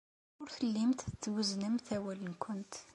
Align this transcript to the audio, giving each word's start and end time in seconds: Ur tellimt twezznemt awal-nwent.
Ur 0.41 0.49
tellimt 0.55 0.99
twezznemt 1.21 1.87
awal-nwent. 1.95 2.73